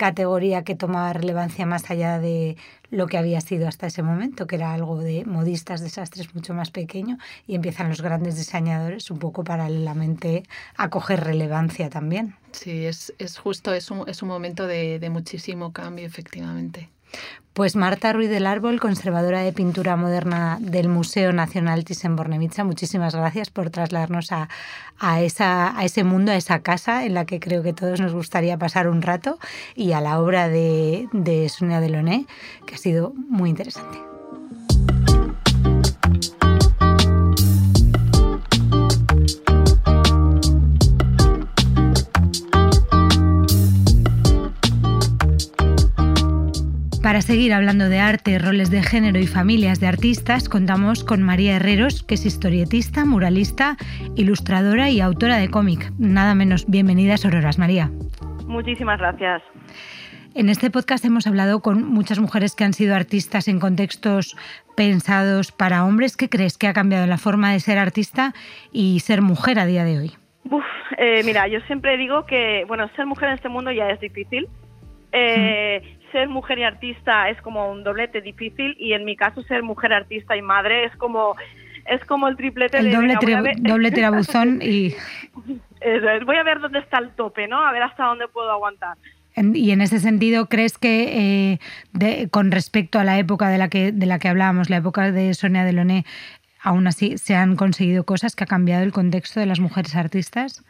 [0.00, 2.56] categoría que tomaba relevancia más allá de
[2.90, 6.70] lo que había sido hasta ese momento, que era algo de modistas, desastres mucho más
[6.70, 12.34] pequeño, y empiezan los grandes diseñadores un poco paralelamente a coger relevancia también.
[12.52, 16.88] Sí, es, es justo, es un, es un momento de, de muchísimo cambio, efectivamente.
[17.52, 23.50] Pues Marta Ruiz del Árbol, conservadora de pintura moderna del Museo Nacional Thyssen-Bornemisza, muchísimas gracias
[23.50, 24.48] por trasladarnos a,
[24.98, 28.14] a, esa, a ese mundo, a esa casa en la que creo que todos nos
[28.14, 29.38] gustaría pasar un rato
[29.74, 32.26] y a la obra de, de Sonia Delaunay,
[32.66, 33.98] que ha sido muy interesante.
[47.10, 51.56] Para seguir hablando de arte, roles de género y familias de artistas, contamos con María
[51.56, 53.76] Herreros, que es historietista, muralista,
[54.14, 55.90] ilustradora y autora de cómic.
[55.98, 57.90] Nada menos, bienvenida a Sororas, María.
[58.46, 59.42] Muchísimas gracias.
[60.36, 64.36] En este podcast hemos hablado con muchas mujeres que han sido artistas en contextos
[64.76, 66.16] pensados para hombres.
[66.16, 68.34] ¿Qué crees que ha cambiado la forma de ser artista
[68.70, 70.12] y ser mujer a día de hoy?
[70.48, 70.62] Uf,
[70.96, 74.46] eh, mira, yo siempre digo que, bueno, ser mujer en este mundo ya es difícil.
[75.12, 79.62] Eh, ser mujer y artista es como un doblete difícil y en mi caso ser
[79.62, 81.36] mujer artista y madre es como
[81.86, 82.92] es como el triplete el de...
[82.92, 84.94] doble, ver- doble tirabuzón y,
[85.80, 87.64] Eso es, voy a ver dónde está el tope, ¿no?
[87.66, 88.96] A ver hasta dónde puedo aguantar.
[89.36, 91.58] y en ese sentido crees que eh,
[91.92, 95.10] de- con respecto a la época de la que de la que hablábamos, la época
[95.10, 96.04] de Sonia Delaunay,
[96.62, 100.62] aún así se han conseguido cosas que ha cambiado el contexto de las mujeres artistas.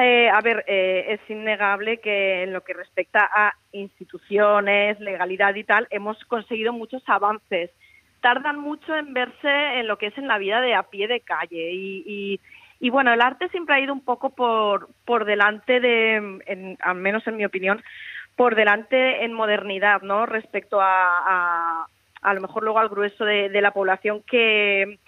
[0.00, 5.62] Eh, a ver, eh, es innegable que en lo que respecta a instituciones, legalidad y
[5.62, 7.70] tal, hemos conseguido muchos avances.
[8.20, 11.20] Tardan mucho en verse en lo que es en la vida de a pie de
[11.20, 12.40] calle y, y,
[12.80, 16.96] y bueno, el arte siempre ha ido un poco por, por delante de, en- al
[16.96, 17.80] menos en mi opinión,
[18.34, 20.26] por delante en modernidad, ¿no?
[20.26, 21.86] Respecto a,
[22.20, 24.98] a, lo mejor luego al grueso de, la población que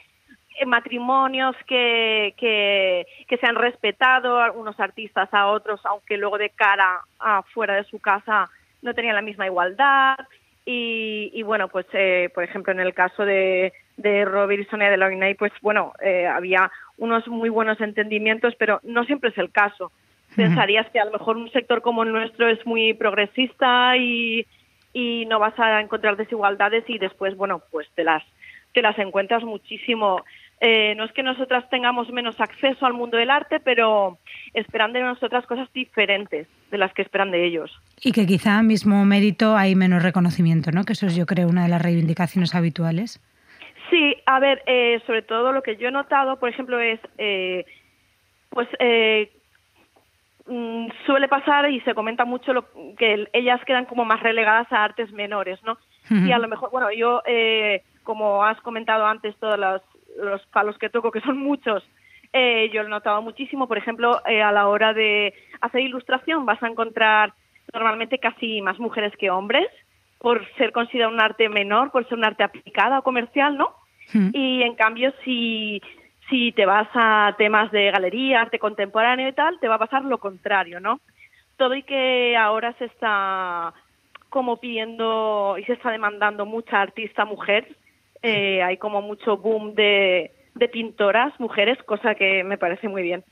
[0.65, 7.01] matrimonios que, que, que se han respetado, algunos artistas a otros, aunque luego de cara
[7.19, 8.49] a fuera de su casa
[8.83, 10.17] no tenían la misma igualdad.
[10.65, 14.87] Y, y bueno, pues eh, por ejemplo en el caso de, de Robert y Sonia
[14.87, 19.53] de Delaunay, pues bueno, eh, había unos muy buenos entendimientos, pero no siempre es el
[19.53, 19.93] caso.
[20.35, 24.45] Pensarías que a lo mejor un sector como el nuestro es muy progresista y,
[24.93, 28.23] y no vas a encontrar desigualdades y después, bueno, pues te las,
[28.75, 30.25] te las encuentras muchísimo.
[30.61, 34.19] Eh, no es que nosotras tengamos menos acceso al mundo del arte, pero
[34.55, 37.71] esperan de nosotras cosas diferentes de las que esperan de ellos.
[38.03, 40.85] Y que quizá mismo mérito hay menos reconocimiento, ¿no?
[40.85, 43.21] Que eso es, yo creo, una de las reivindicaciones habituales.
[43.91, 47.65] Sí, a ver, eh, sobre todo lo que yo he notado, por ejemplo, es, eh,
[48.49, 49.31] pues, eh,
[50.47, 52.65] mm, suele pasar y se comenta mucho lo,
[52.97, 55.77] que el- ellas quedan como más relegadas a artes menores, ¿no?
[56.09, 59.83] Y a lo mejor, bueno, yo, eh, como has comentado antes, todos los,
[60.17, 61.83] los palos que toco, que son muchos,
[62.33, 63.67] eh, yo lo he notado muchísimo.
[63.69, 67.33] Por ejemplo, eh, a la hora de hacer ilustración vas a encontrar
[67.73, 69.67] normalmente casi más mujeres que hombres,
[70.19, 73.75] por ser considerado un arte menor, por ser un arte aplicada o comercial, ¿no?
[74.13, 74.31] Mm.
[74.33, 75.83] Y en cambio, si,
[76.29, 80.05] si te vas a temas de galería, arte contemporáneo y tal, te va a pasar
[80.05, 81.01] lo contrario, ¿no?
[81.57, 83.73] Todo y que ahora se está
[84.29, 87.77] como pidiendo y se está demandando mucha artista mujer,
[88.23, 93.25] eh, hay como mucho boom de, de pintoras mujeres, cosa que me parece muy bien.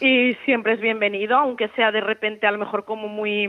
[0.00, 3.44] Y siempre es bienvenido, aunque sea de repente a lo mejor como muy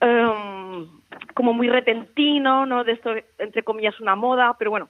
[0.00, 0.86] em,
[1.34, 2.84] como muy repentino, ¿no?
[2.84, 4.88] De esto, entre comillas, una moda, pero bueno,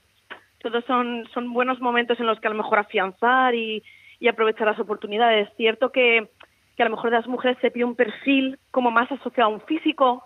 [0.58, 3.82] todos son, son buenos momentos en los que a lo mejor afianzar y,
[4.18, 5.48] y aprovechar las oportunidades.
[5.48, 6.28] Es cierto que,
[6.76, 9.54] que a lo mejor de las mujeres se pide un perfil como más asociado a
[9.54, 10.24] un físico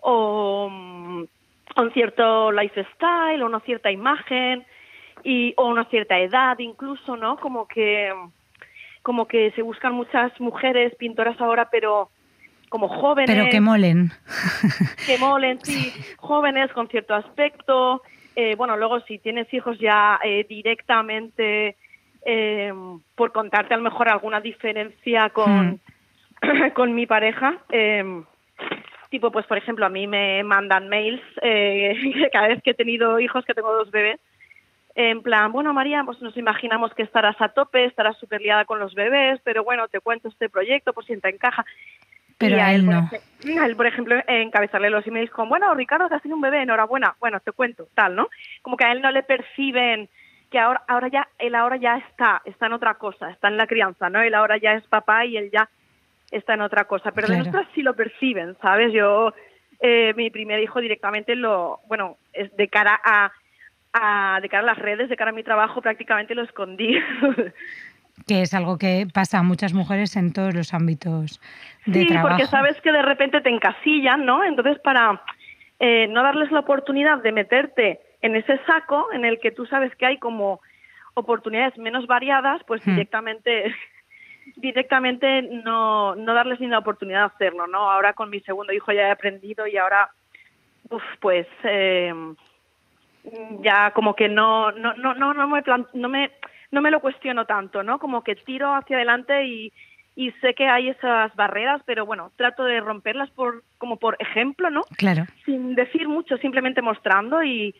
[0.00, 0.70] o
[1.76, 4.64] un cierto lifestyle o una cierta imagen
[5.22, 7.36] y o una cierta edad incluso, ¿no?
[7.36, 8.12] Como que
[9.02, 12.10] como que se buscan muchas mujeres pintoras ahora, pero
[12.68, 14.10] como jóvenes Pero que molen.
[15.06, 18.02] que molen, sí, jóvenes con cierto aspecto.
[18.36, 21.76] Eh, bueno, luego si tienes hijos ya eh, directamente,
[22.24, 22.72] eh,
[23.14, 25.80] por contarte a lo mejor alguna diferencia con,
[26.74, 28.22] con mi pareja, eh,
[29.10, 33.18] tipo pues por ejemplo a mí me mandan mails eh, cada vez que he tenido
[33.20, 34.20] hijos, que tengo dos bebés,
[34.94, 38.80] en plan, bueno María, pues nos imaginamos que estarás a tope, estarás súper liada con
[38.80, 41.64] los bebés, pero bueno, te cuento este proyecto por si te encaja.
[42.36, 43.08] Pero Y a él no.
[43.60, 46.62] a él, por ejemplo, encabezarle los emails con, bueno, Ricardo, que has tenido un bebé,
[46.62, 47.14] enhorabuena.
[47.20, 48.28] Bueno, te cuento, tal, ¿no?
[48.62, 50.08] Como que a él no le perciben
[50.50, 53.66] que ahora, ahora ya, él ahora ya está, está en otra cosa, está en la
[53.68, 54.22] crianza, ¿no?
[54.22, 55.68] Él ahora ya es papá y él ya
[56.30, 57.12] está en otra cosa.
[57.12, 57.50] Pero de Claro.
[57.50, 58.92] nosotras sí lo perciben, ¿sabes?
[58.92, 59.32] Yo,
[59.80, 63.32] eh, mi primer hijo directamente lo, bueno, es de cara a,
[63.92, 66.98] a, de cara a las redes, de cara a mi trabajo, prácticamente lo escondí.
[68.26, 71.40] Que es algo que pasa a muchas mujeres en todos los ámbitos
[71.86, 72.28] de sí, trabajo.
[72.30, 74.42] porque sabes que de repente te encasillan, ¿no?
[74.42, 75.22] Entonces, para
[75.78, 79.94] eh, no darles la oportunidad de meterte en ese saco en el que tú sabes
[79.94, 80.60] que hay como
[81.14, 82.90] oportunidades menos variadas, pues Hmm.
[82.90, 83.72] directamente
[84.56, 87.90] directamente no, no darles ni la oportunidad de hacerlo, ¿no?
[87.90, 90.10] Ahora con mi segundo hijo ya he aprendido y ahora,
[90.90, 92.12] uf, pues eh,
[93.60, 96.30] ya como que no no no no no me plan- no me
[96.70, 97.98] no me lo cuestiono tanto, ¿no?
[97.98, 99.72] Como que tiro hacia adelante y
[100.16, 104.68] y sé que hay esas barreras, pero bueno, trato de romperlas por como por ejemplo,
[104.68, 104.82] ¿no?
[104.96, 105.24] Claro.
[105.44, 107.74] Sin decir mucho, simplemente mostrando y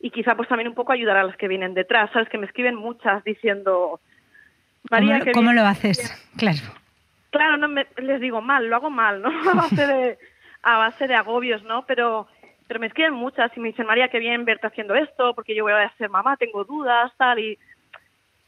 [0.00, 2.46] y quizá pues también un poco ayudar a las que vienen detrás, sabes que me
[2.46, 4.00] escriben muchas diciendo
[4.90, 5.62] María, ¿Cómo, qué cómo bien".
[5.62, 6.26] lo haces?
[6.36, 6.58] Claro.
[7.30, 9.28] Claro, no me, les digo mal, lo hago mal, ¿no?
[9.50, 10.18] A base de,
[10.62, 11.84] a base de agobios, ¿no?
[11.86, 12.26] Pero,
[12.68, 15.64] pero me escriben muchas y me dicen, María, qué bien verte haciendo esto, porque yo
[15.64, 17.58] voy a ser mamá, tengo dudas, tal, y,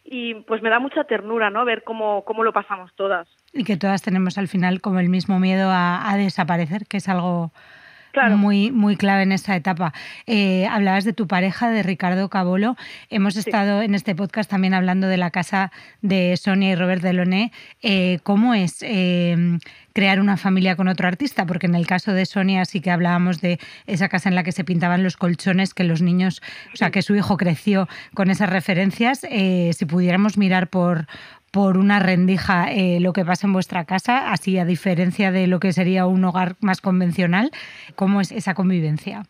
[0.05, 1.65] y pues me da mucha ternura, ¿no?
[1.65, 3.27] Ver cómo, cómo lo pasamos todas.
[3.53, 7.09] Y que todas tenemos al final como el mismo miedo a, a desaparecer, que es
[7.09, 7.51] algo
[8.37, 9.93] muy, muy clave en esa etapa.
[10.27, 12.77] Eh, hablabas de tu pareja, de Ricardo Cabolo.
[13.11, 17.53] Hemos estado en este podcast también hablando de la casa de Sonia y Robert Deloné.
[17.83, 19.59] Eh, ¿Cómo es eh,
[19.93, 21.47] crear una familia con otro artista?
[21.47, 24.53] Porque en el caso de Sonia sí que hablábamos de esa casa en la que
[24.53, 26.43] se pintaban los colchones, que los niños,
[26.73, 29.21] o sea, que su hijo creció con esas referencias.
[29.21, 31.07] si pudiéramos mirar por,
[31.57, 35.59] por una rendija eh, lo que pasa en vuestra casa, así a diferencia de lo
[35.59, 37.51] que sería un hogar más convencional.
[37.95, 39.23] ¿Cómo es esa convivencia?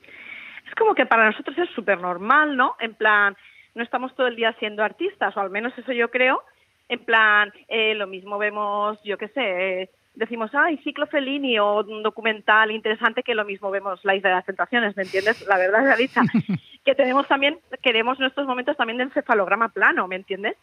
[0.66, 2.74] Es como que para nosotros es súper normal, ¿no?
[2.80, 3.36] En plan,
[3.76, 6.42] no estamos todo el día siendo artistas, o al menos eso yo creo.
[6.88, 12.02] En plan, eh, lo mismo vemos, yo qué sé, decimos, ay, ciclo Fellini o un
[12.02, 15.46] documental interesante que lo mismo vemos La Isla de las Tentaciones, ¿me entiendes?
[15.46, 16.22] La verdad es realista.
[16.84, 20.56] que tenemos también, queremos nuestros momentos también de encefalograma plano, ¿me entiendes?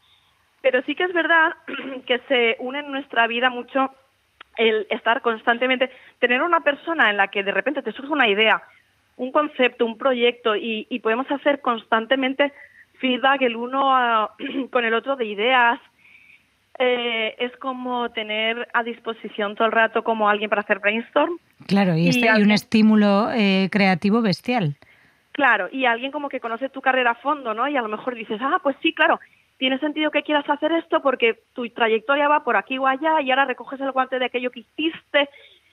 [0.63, 1.51] Pero sí que es verdad
[2.07, 3.91] que se une en nuestra vida mucho
[4.57, 8.63] el estar constantemente, tener una persona en la que de repente te surge una idea,
[9.17, 12.53] un concepto, un proyecto y, podemos hacer constantemente
[12.99, 14.29] feedback el uno
[14.71, 15.79] con el otro de ideas.
[16.79, 21.37] Eh, es como tener a disposición todo el rato como alguien para hacer brainstorm.
[21.67, 24.75] Claro, y, este, un estímulo eh, creativo bestial.
[25.33, 27.67] Claro, y alguien como que conoce tu carrera a fondo, ¿no?
[27.67, 29.19] Y a lo mejor dices, ah, pues sí, claro,
[29.57, 33.29] tiene sentido que quieras hacer esto porque tu trayectoria va por aquí o allá y
[33.29, 35.29] ahora recoges el guante de aquello que hiciste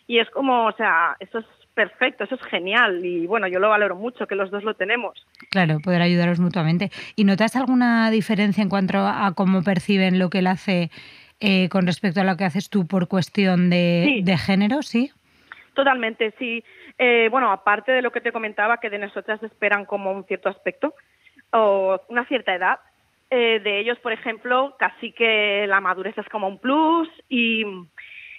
[0.06, 3.68] y es como, o sea, eso es perfecto, eso es genial y bueno, yo lo
[3.68, 5.24] valoro mucho que los dos lo tenemos.
[5.50, 6.90] Claro, poder ayudaros mutuamente.
[7.16, 10.90] ¿Y notas alguna diferencia en cuanto a cómo perciben lo que él hace
[11.40, 15.10] eh, con respecto a lo que haces tú por cuestión de, género, sí?
[15.72, 16.62] Totalmente, sí.
[16.98, 20.50] Eh, bueno, aparte de lo que te comentaba, que de nosotras esperan como un cierto
[20.50, 20.94] aspecto
[21.52, 22.80] o una cierta edad,
[23.30, 27.64] eh, de ellos, por ejemplo, casi que la madurez es como un plus y,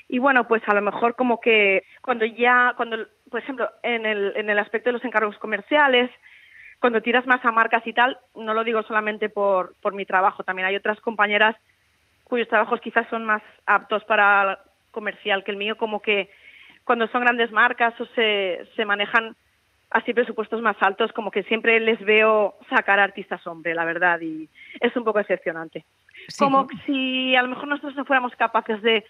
[0.10, 2.98] y bueno, pues a lo mejor como que cuando ya, cuando,
[3.30, 6.12] por ejemplo, en el, en el aspecto de los encargos comerciales,
[6.80, 10.44] cuando tiras más a marcas y tal, no lo digo solamente por, por mi trabajo,
[10.44, 11.56] también hay otras compañeras
[12.26, 14.60] cuyos trabajos quizás son más aptos para
[14.92, 16.30] comercial que el mío, como que
[16.84, 19.36] cuando son grandes marcas o se, se manejan
[19.92, 24.50] así presupuestos más altos, como que siempre les veo sacar artistas hombre, la verdad, y
[24.80, 25.86] es un poco decepcionante.
[26.38, 29.04] Como si a lo mejor nosotros no fuéramos capaces de,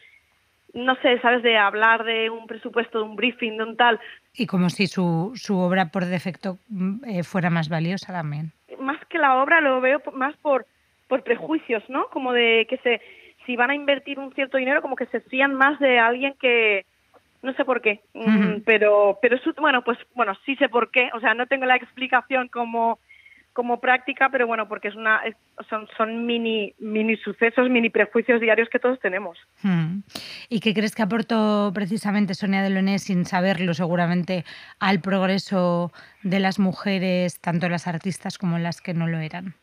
[0.73, 3.99] no sé, ¿sabes?, de hablar de un presupuesto, de un briefing, de un tal.
[4.33, 8.51] Y como si su, su obra por defecto mm, eh, fuera más valiosa también.
[8.79, 10.65] Más que la obra lo veo más por,
[11.07, 12.07] por prejuicios, ¿no?
[12.07, 13.01] Como de que se,
[13.45, 16.85] si van a invertir un cierto dinero, como que se fían más de alguien que,
[17.41, 21.19] no sé por qué, mm, pero pero bueno, pues bueno, sí sé por qué, o
[21.19, 22.99] sea, no tengo la explicación como
[23.53, 25.21] como práctica, pero bueno, porque es una
[25.69, 29.37] son son mini mini sucesos, mini prejuicios diarios que todos tenemos.
[30.49, 34.45] ¿Y qué crees que aportó precisamente Sonia Deloné sin saberlo seguramente
[34.79, 35.91] al progreso
[36.23, 39.55] de las mujeres, tanto las artistas como las que no lo eran?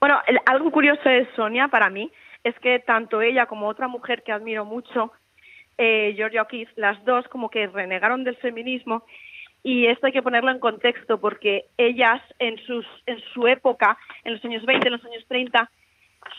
[0.00, 2.10] Bueno, algo curioso de Sonia para mí
[2.44, 5.12] es que tanto ella como otra mujer que admiro mucho
[5.78, 9.04] eh, Georgia O'Keeffe, las dos como que renegaron del feminismo
[9.62, 14.34] y esto hay que ponerlo en contexto porque ellas en, sus, en su época, en
[14.34, 15.70] los años 20, en los años 30,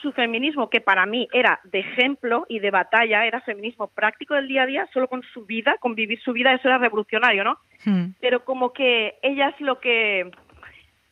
[0.02, 4.48] su feminismo, que para mí era de ejemplo y de batalla, era feminismo práctico del
[4.48, 7.58] día a día, solo con su vida, con vivir su vida, eso era revolucionario, ¿no?
[7.86, 8.12] Hmm.
[8.20, 10.32] Pero como que ellas lo que,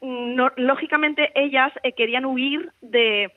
[0.01, 3.31] mm, lógicamente ellas eh, querían huir de,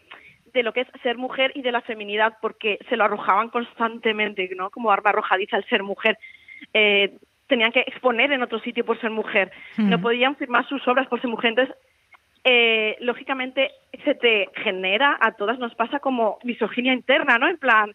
[0.52, 4.48] de lo que es ser mujer y de la feminidad, porque se lo arrojaban constantemente,
[4.56, 4.70] ¿no?
[4.70, 6.18] Como arma arrojadiza el ser mujer.
[6.74, 11.08] Eh, tenían que exponer en otro sitio por ser mujer, no podían firmar sus obras
[11.08, 11.50] por ser mujer.
[11.50, 11.74] Entonces,
[12.44, 13.72] eh, lógicamente,
[14.04, 17.48] se te genera, a todas nos pasa como misoginia interna, ¿no?
[17.48, 17.94] En plan,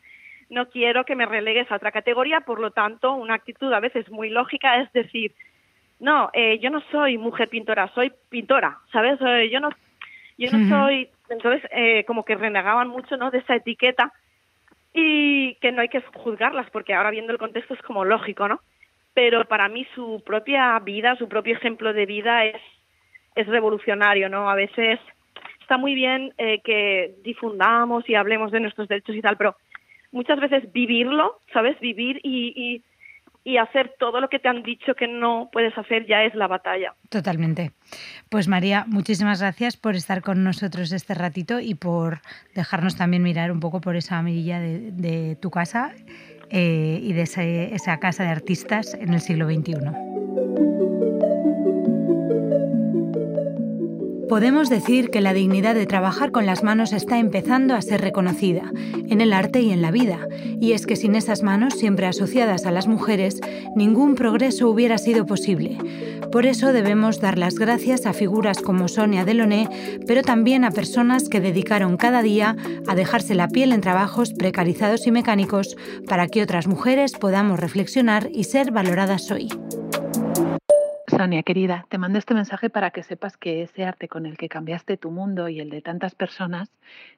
[0.49, 4.09] no quiero que me relegues a otra categoría, por lo tanto, una actitud a veces
[4.11, 5.33] muy lógica es decir,
[5.99, 9.17] no, eh, yo no soy mujer pintora, soy pintora, ¿sabes?
[9.49, 9.69] yo no,
[10.37, 13.31] yo no soy entonces, eh, como que renegaban mucho ¿no?
[13.31, 14.11] de esa etiqueta
[14.93, 18.61] y que no hay que juzgarlas porque ahora viendo el contexto es como lógico, ¿no?
[19.13, 22.61] Pero para mí su propia vida, su propio ejemplo de vida es,
[23.35, 24.49] es revolucionario, ¿no?
[24.49, 24.99] A veces
[25.61, 29.55] está muy bien eh, que difundamos y hablemos de nuestros derechos y tal, pero
[30.11, 31.79] muchas veces vivirlo, ¿sabes?
[31.79, 32.83] Vivir y y
[33.57, 36.95] hacer todo lo que te han dicho que no puedes hacer ya es la batalla.
[37.09, 37.71] Totalmente.
[38.29, 42.21] Pues María, muchísimas gracias por estar con nosotros este ratito y por
[42.55, 45.93] dejarnos también mirar un poco por esa mirilla de, tu casa
[46.49, 47.21] eh, y de
[47.73, 50.94] esa casa de artistas en el siglo XXI.
[54.29, 58.71] Podemos decir que la dignidad de trabajar con las manos está empezando a ser reconocida,
[59.07, 60.27] en el arte y en la vida,
[60.59, 63.39] y es que sin esas manos siempre asociadas a las mujeres,
[63.75, 65.77] ningún progreso hubiera sido posible.
[66.31, 69.69] Por eso debemos dar las gracias a figuras como Sonia Deloné,
[70.07, 72.55] pero también a personas que dedicaron cada día
[72.87, 78.29] a dejarse la piel en trabajos precarizados y mecánicos para que otras mujeres podamos reflexionar
[78.33, 79.49] y ser valoradas hoy.
[81.17, 84.49] Sonia, querida, te mando este mensaje para que sepas que ese arte con el que
[84.49, 86.69] cambiaste tu mundo y el de tantas personas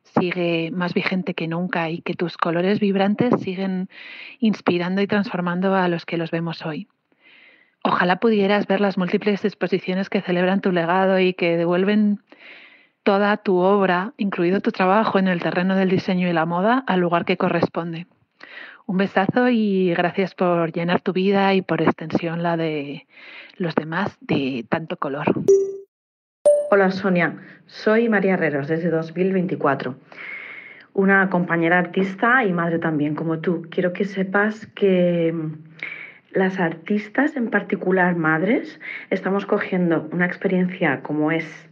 [0.04, 3.90] sigue más vigente que nunca y que tus colores vibrantes siguen
[4.40, 6.88] inspirando y transformando a los que los vemos hoy.
[7.84, 12.20] Ojalá pudieras ver las múltiples exposiciones que celebran tu legado y que devuelven
[13.02, 17.00] toda tu obra, incluido tu trabajo en el terreno del diseño y la moda, al
[17.00, 18.06] lugar que corresponde.
[18.86, 23.08] Un besazo y gracias por llenar tu vida y por extensión la de
[23.60, 25.26] los demás de tanto color.
[26.70, 29.96] Hola Sonia, soy María Herreros desde 2024.
[30.94, 33.68] Una compañera artista y madre también como tú.
[33.70, 35.34] Quiero que sepas que
[36.32, 38.80] las artistas, en particular madres,
[39.10, 41.70] estamos cogiendo una experiencia como es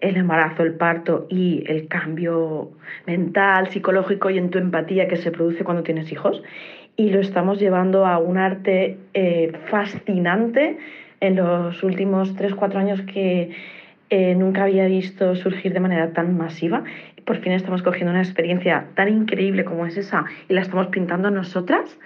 [0.00, 2.72] el embarazo, el parto y el cambio
[3.06, 6.42] mental, psicológico y en tu empatía que se produce cuando tienes hijos.
[6.96, 10.78] Y lo estamos llevando a un arte eh, fascinante
[11.20, 13.50] en los últimos 3-4 años que
[14.10, 16.82] eh, nunca había visto surgir de manera tan masiva.
[17.24, 21.30] Por fin estamos cogiendo una experiencia tan increíble como es esa y la estamos pintando
[21.30, 21.98] nosotras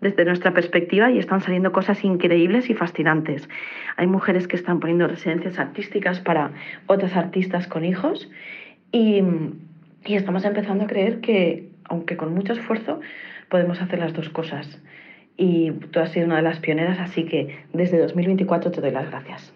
[0.00, 3.48] desde nuestra perspectiva y están saliendo cosas increíbles y fascinantes.
[3.96, 6.50] Hay mujeres que están poniendo residencias artísticas para
[6.86, 8.28] otras artistas con hijos
[8.90, 9.22] y,
[10.04, 13.00] y estamos empezando a creer que, aunque con mucho esfuerzo,
[13.48, 14.82] podemos hacer las dos cosas.
[15.36, 19.10] Y tú has sido una de las pioneras, así que desde 2024 te doy las
[19.10, 19.52] gracias.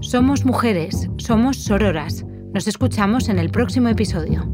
[0.00, 2.24] Somos mujeres, somos sororas.
[2.52, 4.44] Nos escuchamos en el próximo episodio.